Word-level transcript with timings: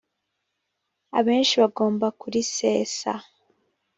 abenshi 1.19 1.53
bagomba 1.63 2.05
kurisesa 2.19 3.11